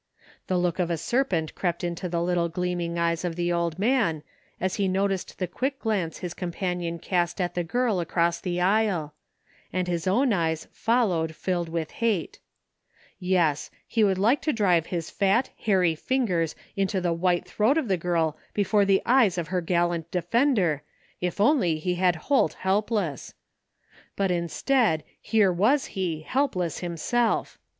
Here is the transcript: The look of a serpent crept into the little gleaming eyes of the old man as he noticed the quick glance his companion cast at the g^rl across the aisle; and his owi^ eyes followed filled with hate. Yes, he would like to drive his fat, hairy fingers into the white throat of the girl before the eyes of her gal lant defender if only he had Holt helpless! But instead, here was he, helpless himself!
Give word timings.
The 0.47 0.57
look 0.57 0.79
of 0.79 0.89
a 0.89 0.97
serpent 0.97 1.53
crept 1.53 1.83
into 1.83 2.09
the 2.09 2.23
little 2.23 2.49
gleaming 2.49 2.97
eyes 2.97 3.23
of 3.23 3.35
the 3.35 3.53
old 3.53 3.77
man 3.77 4.23
as 4.59 4.77
he 4.77 4.87
noticed 4.87 5.37
the 5.37 5.45
quick 5.45 5.77
glance 5.77 6.17
his 6.17 6.33
companion 6.33 6.97
cast 6.97 7.39
at 7.39 7.53
the 7.53 7.63
g^rl 7.63 8.01
across 8.01 8.41
the 8.41 8.59
aisle; 8.59 9.13
and 9.71 9.87
his 9.87 10.07
owi^ 10.07 10.33
eyes 10.33 10.67
followed 10.71 11.35
filled 11.35 11.69
with 11.69 11.91
hate. 11.91 12.39
Yes, 13.19 13.69
he 13.87 14.03
would 14.03 14.17
like 14.17 14.41
to 14.41 14.51
drive 14.51 14.87
his 14.87 15.11
fat, 15.11 15.51
hairy 15.55 15.93
fingers 15.93 16.55
into 16.75 16.99
the 16.99 17.13
white 17.13 17.45
throat 17.45 17.77
of 17.77 17.87
the 17.87 17.95
girl 17.95 18.35
before 18.55 18.85
the 18.85 19.03
eyes 19.05 19.37
of 19.37 19.49
her 19.49 19.61
gal 19.61 19.89
lant 19.89 20.09
defender 20.09 20.81
if 21.21 21.39
only 21.39 21.77
he 21.77 21.93
had 21.93 22.15
Holt 22.15 22.53
helpless! 22.53 23.35
But 24.15 24.31
instead, 24.31 25.03
here 25.21 25.53
was 25.53 25.85
he, 25.93 26.21
helpless 26.21 26.79
himself! 26.79 27.59